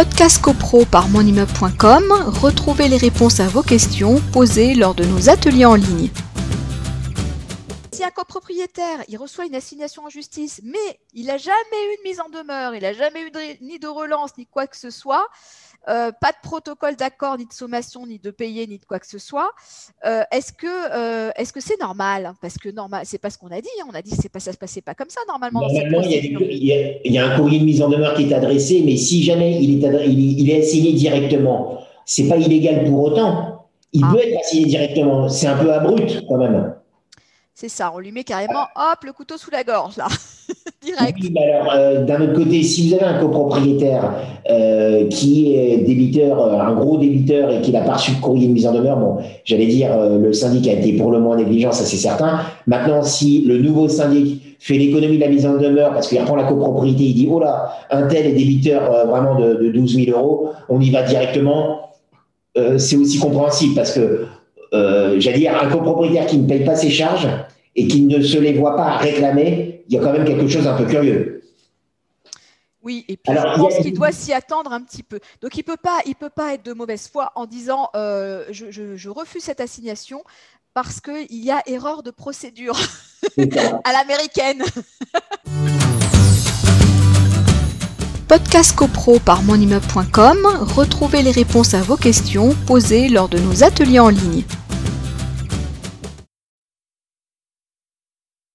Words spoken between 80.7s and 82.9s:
parce qu'il y a erreur de procédure